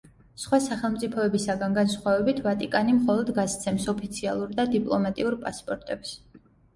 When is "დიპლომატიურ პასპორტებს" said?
4.77-6.15